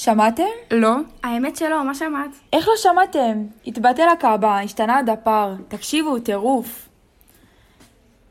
[0.00, 0.42] שמעתם?
[0.70, 0.96] לא.
[1.22, 2.30] האמת שלא, מה שמעת?
[2.52, 3.44] איך לא שמעתם?
[3.66, 5.54] התבטל הקאבה, השתנה הדפר.
[5.68, 6.88] תקשיבו, טירוף.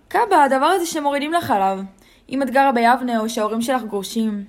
[0.08, 1.80] קאבה, הדבר הזה שמורידים לך עליו.
[2.30, 4.44] אם את גרה ביבנה או שההורים שלך גרושים.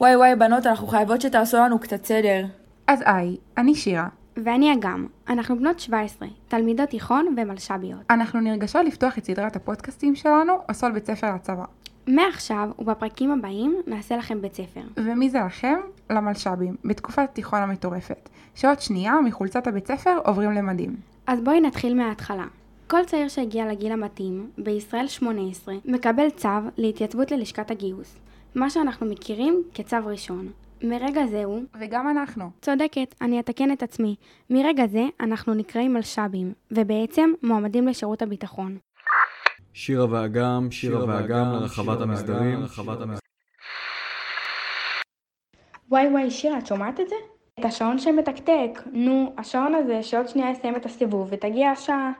[0.00, 2.44] וואי וואי, בנות, אנחנו חייבות שתעשו לנו קצת סדר.
[2.86, 4.08] אז היי, אני שירה.
[4.36, 5.06] ואני אגם.
[5.28, 8.00] אנחנו בנות 17, תלמידות תיכון ומלש"ביות.
[8.10, 11.64] אנחנו נרגשות לפתוח את סדרת הפודקאסטים שלנו, עשו בית ספר לצבא.
[12.06, 14.80] מעכשיו ובפרקים הבאים נעשה לכם בית ספר.
[14.96, 15.74] ומי זה לכם?
[16.12, 18.28] למלש"בים, בתקופת התיכון המטורפת.
[18.54, 20.96] שעוד שנייה מחולצת הבית ספר עוברים למדים.
[21.26, 22.44] אז בואי נתחיל מההתחלה.
[22.86, 28.16] כל צעיר שהגיע לגיל המתאים, בישראל 18, מקבל צו להתייצבות ללשכת הגיוס,
[28.54, 30.48] מה שאנחנו מכירים כצו ראשון.
[30.82, 31.62] מרגע זה הוא...
[31.80, 32.50] וגם אנחנו.
[32.62, 34.16] צודקת, אני אתקן את עצמי.
[34.50, 38.76] מרגע זה אנחנו נקראים מלש"בים, ובעצם מועמדים לשירות הביטחון.
[39.72, 42.58] שירה ואגם, שירה ואגם לרחבת המסדרים.
[45.92, 47.14] וואי וואי, שירה, את שומעת את זה?
[47.60, 48.80] את השעון שמתקתק.
[48.92, 52.12] נו, השעון הזה שעוד שנייה יסיים את הסיבוב ותגיע השעה.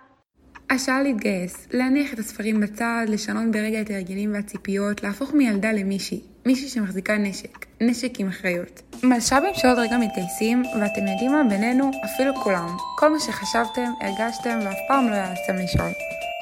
[0.70, 6.69] השעה להתגייס, להניח את הספרים בצד, לשנות ברגע את ההרגלים והציפיות, להפוך מילדה למישהי, מישהי
[6.69, 8.83] שמחזיקה נשק, נשק עם אחריות.
[9.02, 11.44] מלש"בים שעוד רגע מתגייסים, ואתם יודעים מה?
[11.44, 12.77] בינינו, אפילו כולם.
[12.98, 15.91] כל מה שחשבתם, הרגשתם, ואף פעם לא יעצתם לשאול.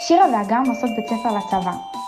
[0.06, 1.99] שירה ואגם עושות בית ספר לצבא.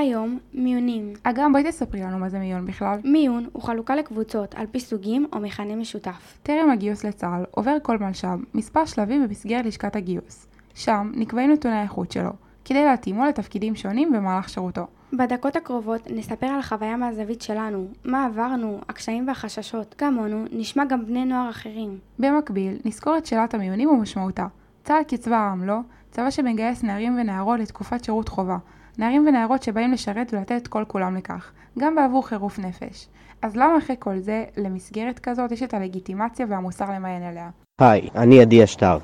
[0.00, 1.12] והיום, מיונים.
[1.22, 2.98] אגם, בואי תספרי לנו מה זה מיון בכלל.
[3.04, 6.38] מיון הוא חלוקה לקבוצות על פי סוגים או מכנה משותף.
[6.42, 10.46] טרם הגיוס לצה"ל עובר כל מלש"ב מספר שלבים במסגרת לשכת הגיוס.
[10.74, 12.30] שם נקבעים נתוני האיכות שלו,
[12.64, 14.86] כדי להתאימו לתפקידים שונים במהלך שירותו.
[15.12, 19.94] בדקות הקרובות נספר על החוויה מהזווית שלנו, מה עברנו, הקשיים והחששות.
[19.98, 21.98] כמונו, נשמע גם בני נוער אחרים.
[22.18, 24.46] במקביל, נזכור את שאלת המיונים ומשמעותה.
[24.84, 25.78] צה"ל כצבא העם לא,
[26.10, 28.56] צבא שמגייס נערים ונערות לתקופת שירות חובה.
[29.00, 33.08] נערים ונערות שבאים לשרת ולתת את כל כולם לכך, גם בעבור חירוף נפש.
[33.42, 37.50] אז למה אחרי כל זה, למסגרת כזאת יש את הלגיטימציה והמוסר למיין אליה?
[37.80, 38.98] היי, אני עדי אשטר.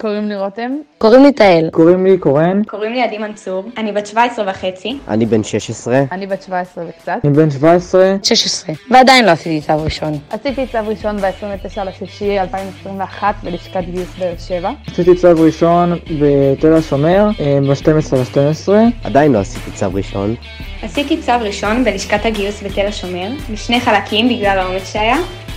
[0.00, 0.70] קוראים לי רותם.
[0.98, 1.70] קוראים לי תהל.
[1.70, 2.62] קוראים לי קורן.
[2.64, 3.64] קוראים לי עדי מנצור.
[3.78, 4.98] אני בת 17 וחצי.
[5.08, 6.02] אני בן 16.
[6.12, 7.18] אני בת 17 וקצת.
[7.24, 8.16] אני בן 17.
[8.22, 8.74] 16.
[8.90, 10.12] ועדיין לא עשיתי צו ראשון.
[10.30, 14.70] עשיתי צו ראשון ב-29 לשישי 2021 בלשכת גיוס באר שבע.
[14.86, 17.28] עשיתי צו ראשון בתל השומר
[17.68, 18.68] ב-12 ל-12.
[19.04, 20.34] עדיין לא עשיתי צו ראשון.
[20.82, 25.16] עשיתי צו ראשון בלשכת הגיוס בתל השומר, בשני חלקים בגלל העומס שהיה,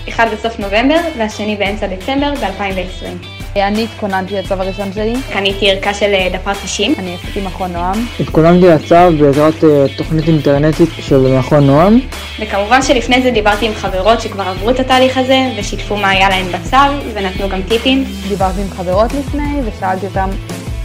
[0.09, 3.38] אחד בסוף נובמבר והשני באמצע דצמבר ב-2020.
[3.55, 5.13] אני התכוננתי לצו הראשון שלי.
[5.33, 6.93] קניתי ערכה של דפ"ר 90.
[6.97, 8.05] אני עשיתי מכון נועם.
[8.19, 9.53] התכוננתי לצו בעזרת
[9.97, 11.99] תוכנית אינטרנטית של מכון נועם.
[12.39, 16.45] וכמובן שלפני זה דיברתי עם חברות שכבר עברו את התהליך הזה, ושיתפו מה היה להן
[16.51, 16.77] בצו,
[17.13, 18.03] ונתנו גם טיפים.
[18.27, 20.29] דיברתי עם חברות לפני, ושאלתי אותם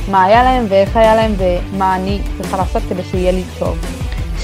[0.08, 3.93] מה היה להם ואיך היה להם, ומה אני צריכה לעשות כדי שיהיה לי טוב.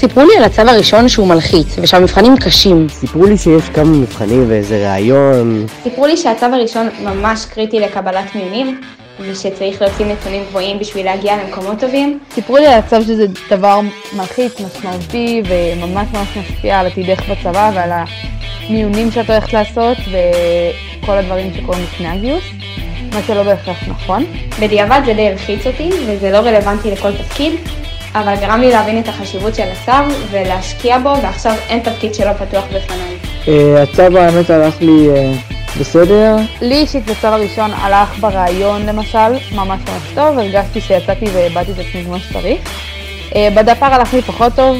[0.01, 2.87] סיפרו לי על הצו הראשון שהוא מלחיץ, ושהמבחנים קשים.
[2.89, 5.65] סיפרו לי שיש כמה מבחנים ואיזה ראיון.
[5.83, 8.81] סיפרו לי שהצו הראשון ממש קריטי לקבלת מיונים,
[9.19, 12.19] ושצריך להוציא נתונים גבוהים בשביל להגיע למקומות טובים.
[12.33, 13.79] סיפרו לי על הצו שזה דבר
[14.13, 17.91] מלחיץ, משמעותי, וממש ממש משפיע על עתידך בצבא ועל
[18.69, 22.43] המיונים שאת הולכת לעשות, וכל הדברים שקורים לפני הגיוס.
[23.13, 24.25] מה שלא בהכרח נכון.
[24.61, 27.53] בדיעבד זה די הלחיץ אותי, וזה לא רלוונטי לכל תפקיד,
[28.15, 32.63] אבל גרם לי להבין את החשיבות של הצו ולהשקיע בו, ועכשיו אין תפקיד שלא פתוח
[32.65, 33.17] בפניי.
[33.83, 35.07] הצו האמת הלך לי
[35.79, 36.35] בסדר.
[36.61, 42.03] לי אישית בצו הראשון הלך ברעיון למשל, ממש ממש טוב, הרגשתי שיצאתי והבעתי את עצמי
[42.05, 42.59] כמו שצריך.
[43.35, 44.77] בדפ"ר הלך לי פחות טוב,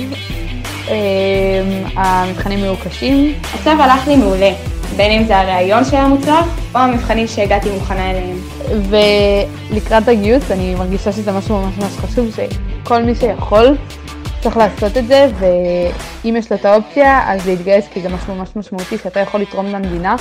[1.95, 3.33] המבחנים היו קשים.
[3.53, 4.51] הצו הלך לי מעולה,
[4.95, 8.37] בין אם זה הרעיון שהיה מוצלח, או המבחנים שהגעתי מוכנה אליהם.
[8.89, 12.35] ולקראת הגיוס אני מרגישה שזה משהו ממש ממש חשוב,
[12.83, 13.75] שכל מי שיכול
[14.41, 18.49] צריך לעשות את זה, ואם יש לו את האופציה, אז להתגייס, כי זה משהו ממש
[18.55, 20.15] משמעותי, שאתה יכול לתרום למדינה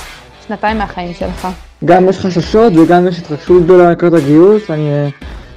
[0.47, 1.47] שנתיים מהחיים שלך.
[1.85, 4.89] גם יש חששות וגם יש התרגשות גדולה לקראת הגיוס, אני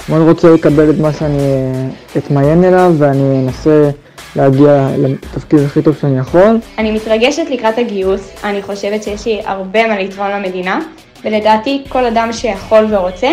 [0.09, 1.73] מאוד רוצה לקבל את מה שאני
[2.17, 3.91] אתמיין אליו, ואני אנסה
[4.37, 6.59] להגיע לתפקיד הכי טוב שאני יכול.
[6.79, 10.81] אני מתרגשת לקראת הגיוס, אני חושבת שיש לי הרבה מה לתרום למדינה,
[11.25, 13.29] ולדעתי כל אדם שיכול ורוצה,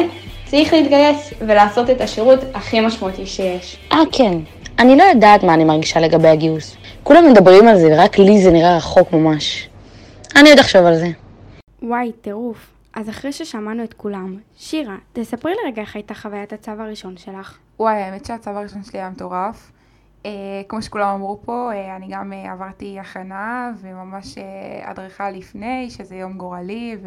[0.51, 3.77] צריך להתגייס ולעשות את השירות הכי משמעותי שיש.
[3.91, 4.37] אה, כן.
[4.79, 6.77] אני לא יודעת מה אני מרגישה לגבי הגיוס.
[7.03, 9.69] כולם מדברים על זה, ורק לי זה נראה רחוק ממש.
[10.35, 11.07] אני עוד אחשוב על זה.
[11.83, 12.57] וואי, טירוף.
[12.93, 17.57] אז אחרי ששמענו את כולם, שירה, תספרי לרגע איך הייתה חוויית הצו הראשון שלך.
[17.79, 19.71] וואי, האמת שהצו הראשון שלי היה מטורף.
[20.25, 24.37] אה, כמו שכולם אמרו פה, אה, אני גם אה, עברתי הכנה וממש
[24.83, 26.97] הדרכה לפני, שזה יום גורלי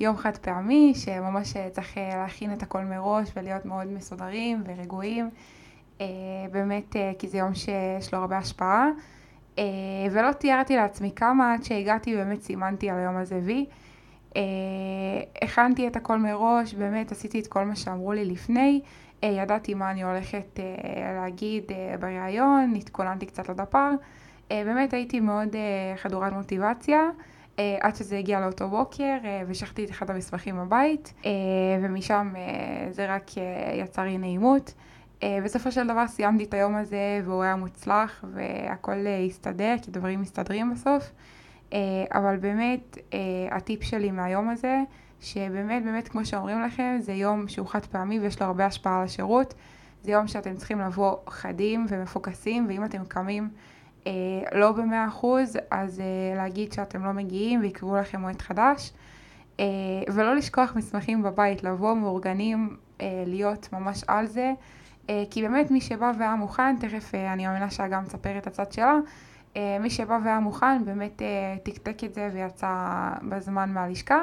[0.00, 5.30] ויום חד פעמי, שממש אה, צריך אה, להכין את הכל מראש ולהיות מאוד מסודרים ורגועים.
[6.00, 6.06] אה,
[6.52, 8.88] באמת, אה, כי זה יום שיש לו הרבה השפעה.
[9.58, 9.64] אה,
[10.10, 13.66] ולא תיארתי לעצמי כמה עד שהגעתי באמת סימנתי על היום הזה וי.
[14.36, 14.42] אה,
[15.42, 18.80] הכנתי את הכל מראש, באמת עשיתי את כל מה שאמרו לי לפני,
[19.28, 23.90] ידעתי מה אני הולכת אה, להגיד אה, בריאיון, התכוננתי קצת לדפ"ר,
[24.50, 27.00] אה, באמת הייתי מאוד אה, חדורת מוטיבציה.
[27.58, 31.30] אה, עד שזה הגיע לאותו בוקר אה, והשכתי את אחד המסמכים בבית אה,
[31.82, 34.74] ומשם אה, זה רק אה, יצר לי נעימות.
[35.22, 39.90] אה, בסופו של דבר סיימתי את היום הזה והוא היה מוצלח והכל אה, הסתדר כי
[39.90, 41.10] דברים מסתדרים בסוף.
[41.72, 41.78] אה,
[42.14, 43.18] אבל באמת אה,
[43.56, 44.78] הטיפ שלי מהיום הזה
[45.20, 49.04] שבאמת באמת כמו שאומרים לכם זה יום שהוא חד פעמי ויש לו הרבה השפעה על
[49.04, 49.54] השירות.
[50.02, 53.48] זה יום שאתם צריכים לבוא חדים ומפוקסים ואם אתם קמים
[54.06, 54.12] אה,
[54.52, 58.92] לא במאה אחוז, אז אה, להגיד שאתם לא מגיעים ויקבעו לכם מועד חדש.
[59.60, 59.64] אה,
[60.12, 64.52] ולא לשכוח מסמכים בבית, לבוא מאורגנים, אה, להיות ממש על זה.
[65.10, 68.72] אה, כי באמת מי שבא והיה מוכן, תכף אה, אני מאמינה שאגם תספר את הצד
[68.72, 68.98] שלה,
[69.56, 72.74] אה, מי שבא והיה מוכן באמת אה, תקתק את זה ויצא
[73.28, 74.22] בזמן מהלשכה.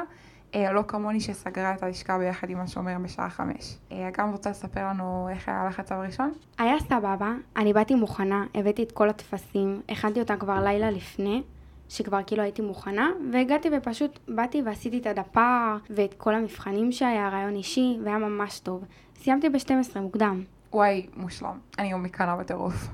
[0.54, 3.76] אה, לא כמוני שסגרה את הלשכה ביחד עם השומר בשעה חמש.
[3.92, 6.32] אה, אגם רוצה לספר לנו איך היה לך הצו הראשון?
[6.58, 11.42] היה סבבה, אני באתי מוכנה, הבאתי את כל הטפסים, הכנתי אותם כבר לילה לפני,
[11.88, 17.54] שכבר כאילו הייתי מוכנה, והגעתי ופשוט באתי ועשיתי את הדפ"ר, ואת כל המבחנים שהיה, רעיון
[17.54, 18.84] אישי, והיה ממש טוב.
[19.16, 20.42] סיימתי ב-12 מוקדם.
[20.72, 21.58] וואי, מושלם.
[21.78, 22.88] אני גם מקנאה בטירוף.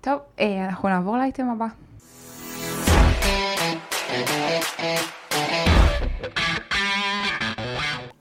[0.00, 1.66] טוב, אה, אנחנו נעבור לאייטם הבא.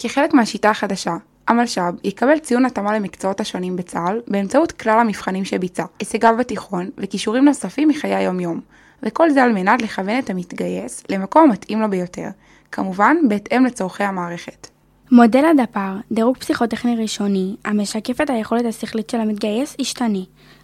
[0.04, 1.16] כחלק מהשיטה החדשה,
[1.48, 7.88] המלש"ב יקבל ציון התאמה למקצועות השונים בצה"ל באמצעות כלל המבחנים שביצע, הישגיו בתיכון וכישורים נוספים
[7.88, 8.60] מחיי היום-יום,
[9.04, 12.28] וכל זה על מנת לכוון את המתגייס למקום המתאים לו ביותר,
[12.72, 14.68] כמובן בהתאם לצורכי המערכת.
[15.14, 20.20] מודל הדפ"ר, דירוג פסיכוטכני ראשוני, המשקף את היכולת השכלית של המתגייס, ישתנה.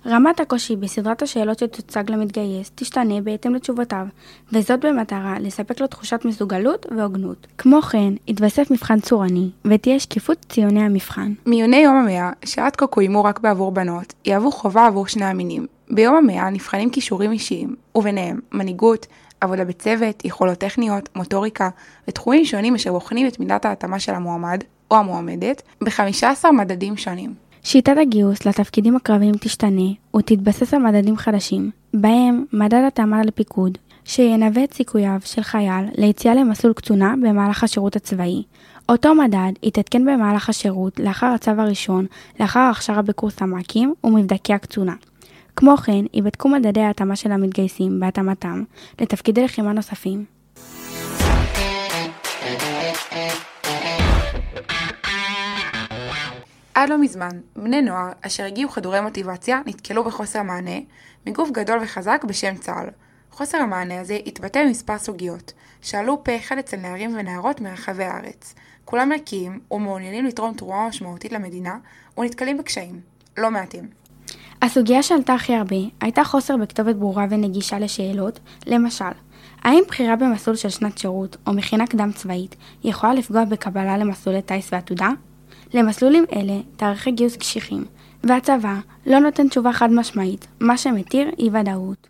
[0.06, 4.06] רמת הקושי בסדרת השאלות שתוצג למתגייס תשתנה בהתאם לתשובותיו,
[4.54, 7.48] וזאת במטרה לספק לו תחושת מסוגלות והוגנות.
[7.58, 11.34] כמו כן, יתווסף מבחן צורני, ותהיה שקיפות ציוני המבחן.
[11.46, 15.68] מיוני יום המאה, שעד כה קוימו רק בעבור בנות, יהוו חובה עבור שני המינים.
[15.90, 19.08] ביום המאה נבחנים כישורים אישיים, וביניהם מנהיגות,
[19.42, 21.70] עבודה בצוות, יכולות טכניות, מוטוריקה
[22.08, 27.34] ותחומים שונים אשר בוחנים את מידת ההתאמה של המועמד או המועמדת ב-15 מדדים שונים.
[27.64, 34.74] שיטת הגיוס לתפקידים הקרביים תשתנה ותתבסס על מדדים חדשים, בהם מדד התאמה לפיקוד, שינווה את
[34.74, 38.44] סיכוייו של חייל ליציאה למסלול קצונה במהלך השירות הצבאי.
[38.90, 42.06] אותו מדד יתעדכן במהלך השירות לאחר הצו הראשון,
[42.40, 44.94] לאחר ההכשרה בקורס המ"כים ומבדקי הקצונה.
[45.60, 48.64] כמו כן, ייבדקו מדדי ההתאמה של המתגייסים בהתאמתם
[49.02, 50.26] לתפקידי לחימה נוספים.
[56.74, 60.80] עד לא מזמן, בני נוער אשר הגיעו חדורי מוטיבציה נתקלו בחוסר מענה
[61.28, 62.90] מגוף גדול וחזק בשם צה"ל.
[63.32, 68.56] חוסר המענה הזה התבטא במספר סוגיות, שעלו פה אחד אצל נערים ונערות מרחבי הארץ.
[68.86, 71.78] כולם ערכיים ומעוניינים לתרום תרומה משמעותית למדינה,
[72.18, 73.02] ונתקלים בקשיים.
[73.38, 74.07] לא מעטים.
[74.62, 79.06] הסוגיה שעלתה הכי הרבה הייתה חוסר בכתובת ברורה ונגישה לשאלות, למשל,
[79.64, 84.74] האם בחירה במסלול של שנת שירות או מכינה קדם צבאית יכולה לפגוע בקבלה למסלולי טיס
[84.74, 85.10] ועתודה?
[85.74, 87.86] למסלולים אלה תאריכי גיוס קשיחים,
[88.24, 88.76] והצבא
[89.06, 92.08] לא נותן תשובה חד משמעית, מה שמתיר אי ודאות.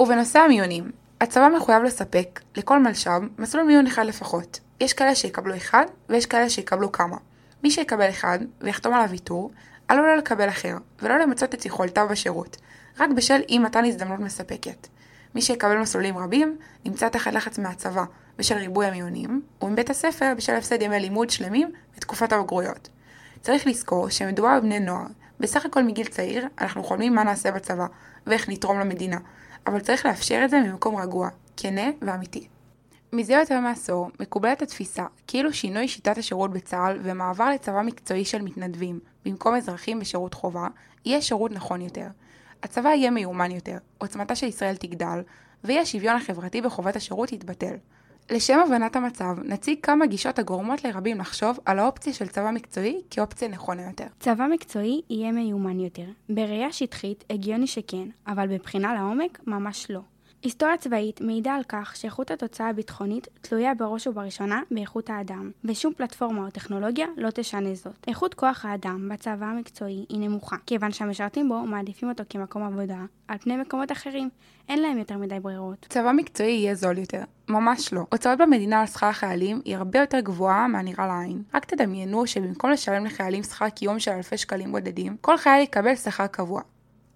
[0.00, 0.90] ובנושא המיונים,
[1.20, 4.60] הצבא מחויב לספק לכל מלש"ב מסלול מיון אחד לפחות.
[4.80, 7.16] יש כאלה שיקבלו אחד, ויש כאלה שיקבלו כמה.
[7.62, 9.50] מי שיקבל אחד, ויחתום על הוויתור,
[9.88, 12.56] עלול לא לקבל אחר, ולא למצות את יכולותיו בשירות,
[13.00, 14.86] רק בשל אי מתן הזדמנות מספקת.
[15.34, 18.04] מי שיקבל מסלולים רבים, נמצא תחת לחץ מהצבא
[18.38, 22.88] בשל ריבוי המיונים, ומבית הספר בשל הפסד ימי לימוד שלמים בתקופת הבגרויות.
[23.40, 25.06] צריך לזכור שמדובר בבני נוער,
[25.40, 27.86] בסך הכל מגיל צעיר אנחנו חולמים מה נעשה בצבא,
[28.26, 29.18] ואיך נתרום למדינה,
[29.66, 32.48] אבל צריך לאפשר את זה ממקום רגוע, כנה ואמיתי.
[33.12, 39.00] מזה יותר מעשור מקובלת התפיסה כאילו שינוי שיטת השירות בצה"ל ומעבר לצבא מקצועי של מתנדבים
[39.26, 40.66] במקום אזרחים בשירות חובה,
[41.04, 42.06] יהיה שירות נכון יותר.
[42.62, 45.22] הצבא יהיה מיומן יותר, עוצמתה של ישראל תגדל,
[45.64, 47.74] ואי השוויון החברתי בחובת השירות יתבטל.
[48.30, 53.48] לשם הבנת המצב, נציג כמה גישות הגורמות לרבים לחשוב על האופציה של צבא מקצועי כאופציה
[53.48, 54.06] נכונה יותר.
[54.20, 56.06] צבא מקצועי יהיה מיומן יותר.
[56.28, 60.00] בראייה שטחית, הגיוני שכן, אבל בבחינה לעומק, ממש לא.
[60.46, 66.44] היסטוריה צבאית מעידה על כך שאיכות התוצאה הביטחונית תלויה בראש ובראשונה באיכות האדם, ושום פלטפורמה
[66.46, 67.94] או טכנולוגיה לא תשנה זאת.
[68.08, 72.98] איכות כוח האדם בצבא המקצועי היא נמוכה, כיוון שהמשרתים בו מעדיפים אותו כמקום עבודה,
[73.28, 74.28] על פני מקומות אחרים.
[74.68, 75.86] אין להם יותר מדי ברירות.
[75.88, 77.22] צבא מקצועי יהיה זול יותר.
[77.48, 78.00] ממש לא.
[78.12, 81.42] הוצאות במדינה על שכר החיילים היא הרבה יותר גבוהה מהנראה לעין.
[81.54, 86.26] רק תדמיינו שבמקום לשלם לחיילים שכר קיום של אלפי שקלים בודדים, כל חייל יקבל שכר
[86.26, 86.62] קבוע.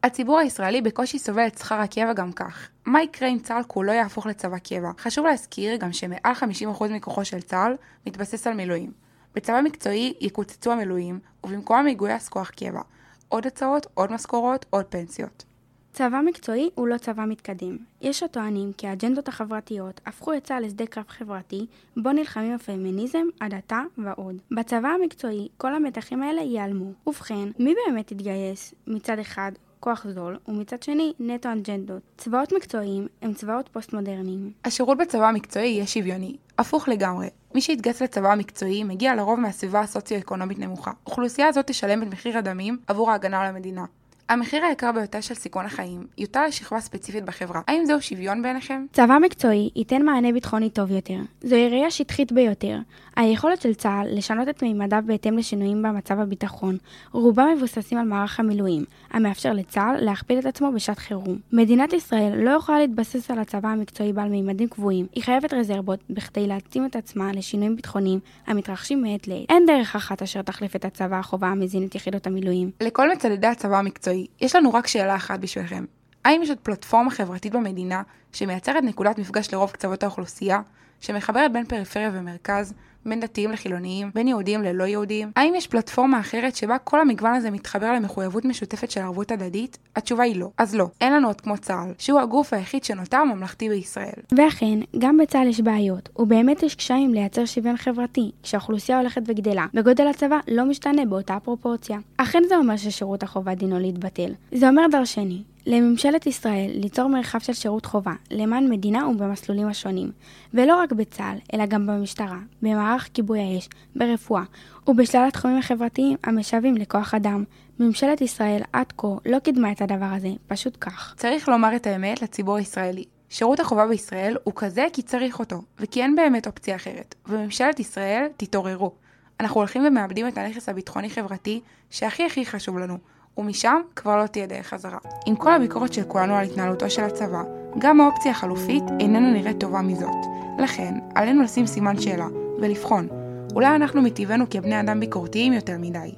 [0.03, 2.69] הציבור הישראלי בקושי סובל את שכר הקבע גם כך.
[2.87, 4.91] מה יקרה אם צה"ל כולו יהפוך לצבא קבע?
[4.99, 6.35] חשוב להזכיר גם שמעל
[6.79, 7.75] 50% מכוחו של צה"ל
[8.07, 8.93] מתבסס על מילואים.
[9.35, 12.81] בצבא מקצועי יקוצצו המילואים, ובמקומם יגויס כוח קבע.
[13.29, 15.45] עוד הצעות, עוד משכורות, עוד פנסיות.
[15.93, 17.77] צבא מקצועי הוא לא צבא מתקדם.
[18.01, 21.67] יש הטוענים כי האג'נדות החברתיות הפכו את צה"ל לשדה קרב חברתי,
[21.97, 24.37] בו נלחמים הפמיניזם, הדתה ועוד.
[24.51, 26.93] בצבא המקצועי כל המתחים האלה ייעלמו.
[27.07, 28.75] ובכן, מי באמת יתגייס?
[28.87, 32.03] מצד אחד, כוח זול, ומצד שני, נטו אג'נדות.
[32.19, 34.53] צבאות מקצועיים הם צבאות פוסט-מודרניים.
[34.65, 37.29] השירות בצבא המקצועי יהיה שוויוני, הפוך לגמרי.
[37.55, 40.91] מי שיתגייס לצבא המקצועי מגיע לרוב מהסביבה הסוציו-אקונומית נמוכה.
[41.07, 43.85] אוכלוסייה הזאת תשלם את מחיר הדמים עבור ההגנה על המדינה.
[44.31, 47.61] המחיר היקר ביותר של סיכון החיים יוטל על שכבה ספציפית בחברה.
[47.69, 48.87] האם זהו שוויון בעיניכם?
[48.93, 51.19] צבא מקצועי ייתן מענה ביטחוני טוב יותר.
[51.43, 52.79] זוהי ראייה שטחית ביותר.
[53.17, 56.77] היכולת של צה"ל לשנות את מימדיו בהתאם לשינויים במצב הביטחון,
[57.13, 61.39] רובם מבוססים על מערך המילואים, המאפשר לצה"ל להכפיל את עצמו בשעת חירום.
[61.53, 66.47] מדינת ישראל לא יכולה להתבסס על הצבא המקצועי בעל מימדים קבועים, היא חייבת רזרבות בכדי
[66.47, 69.47] להתאים את עצמה לשינויים ביטחוניים המתרחשים מעת לעת.
[69.49, 72.71] אין דרך אחת אשר תחליף את הצבא החובה המזין את יחידות המילואים.
[72.81, 75.85] לכל מצדדי הצבא המקצועי, יש לנו רק שאלה אחת בשבילכם.
[76.25, 80.61] האם יש עוד פלטפורמה חברתית במדינה שמייצרת נקודת מפגש לרוב קצוות האוכלוסייה,
[81.01, 82.75] שמחברת בין פריפריה ומרכז,
[83.07, 85.33] בין דתיים לחילוניים, בין יהודים ללא יהודים?
[85.37, 89.79] האם יש פלטפורמה אחרת שבה כל המגוון הזה מתחבר למחויבות משותפת של ערבות הדדית?
[89.97, 90.51] התשובה היא לא.
[90.59, 94.23] אז לא, אין לנו עוד כמו צה"ל, שהוא הגוף היחיד שנותר ממלכתי בישראל.
[94.37, 100.07] ואכן, גם בצה"ל יש בעיות, ובאמת יש קשיים לייצר שוויון חברתי, כשהאוכלוסייה הולכת וגדלה, וגודל
[100.07, 101.99] הצבא לא משתנה באותה פרופורציה.
[102.17, 104.33] אכן זה אומר ששירות החובה דינו להתבטל.
[104.53, 105.43] זה אומר דרשני.
[105.71, 110.13] לממשלת ישראל ליצור מרחב של שירות חובה למען מדינה ובמסלולים השונים,
[110.55, 114.43] ולא רק בצה"ל, אלא גם במשטרה, במערך כיבוי האש, ברפואה
[114.87, 117.45] ובשלל התחומים החברתיים המשאבים לכוח אדם.
[117.81, 121.15] ממשלת ישראל עד כה לא קידמה את הדבר הזה, פשוט כך.
[121.17, 123.05] צריך לומר את האמת לציבור הישראלי.
[123.29, 127.15] שירות החובה בישראל הוא כזה כי צריך אותו, וכי אין באמת אופציה אחרת.
[127.27, 128.93] וממשלת ישראל, תתעוררו.
[129.41, 131.61] אנחנו הולכים ומאבדים את הנכס הביטחוני-חברתי
[131.91, 132.99] שהכי הכי חשוב לנו,
[133.41, 134.99] ומשם כבר לא תהיה דרך חזרה.
[135.27, 137.43] עם כל הביקורת של כולנו על התנהלותו של הצבא,
[137.79, 140.27] גם האופציה החלופית איננה נראית טובה מזאת.
[140.59, 142.27] לכן, עלינו לשים סימן שאלה,
[142.59, 143.09] ולבחון.
[143.55, 146.13] אולי אנחנו מטבענו כבני אדם ביקורתיים יותר מדי,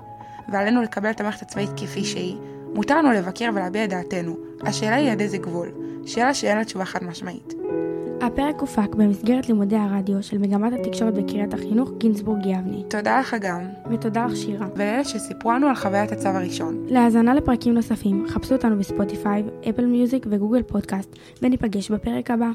[0.49, 2.37] ועלינו לקבל את המערכת הצבאית כפי שהיא.
[2.75, 4.37] מותר לנו לבקר ולהביע את דעתנו.
[4.61, 5.69] השאלה היא עד איזה גבול.
[6.07, 7.62] שאלה שאין לה תשובה חד משמעית.
[8.23, 12.83] הפרק הופק במסגרת לימודי הרדיו של מגמת התקשורת בקריית החינוך גינזבורג יבנה.
[12.83, 13.61] תודה לך גם.
[13.91, 14.67] ותודה לך שירה.
[14.77, 16.87] ולאלה שסיפרו לנו על חוויית הצו הראשון.
[16.89, 22.49] להאזנה לפרקים נוספים, חפשו אותנו בספוטיפיי, אפל מיוזיק וגוגל פודקאסט, וניפגש בפרק הבא.